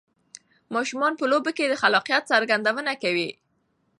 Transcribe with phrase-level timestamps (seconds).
[0.75, 3.29] ماشومان په لوبو کې د خلاقیت څرګندونه کوي.